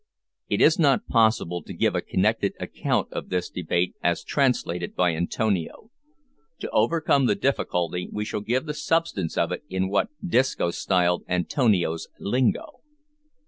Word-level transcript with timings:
It 0.49 0.61
is 0.63 0.79
not 0.79 1.05
possible 1.05 1.61
to 1.61 1.75
give 1.75 1.93
a 1.93 2.01
connected 2.01 2.53
account 2.59 3.13
of 3.13 3.29
this 3.29 3.51
debate 3.51 3.95
as 4.01 4.23
translated 4.23 4.95
by 4.95 5.13
Antonio. 5.13 5.91
To 6.61 6.71
overcome 6.71 7.27
the 7.27 7.35
difficulty 7.35 8.09
we 8.11 8.25
shall 8.25 8.41
give 8.41 8.65
the 8.65 8.73
substance 8.73 9.37
of 9.37 9.51
it 9.51 9.63
in 9.69 9.89
what 9.89 10.09
Disco 10.25 10.71
styled 10.71 11.23
Antonio's 11.29 12.07
"lingo." 12.17 12.81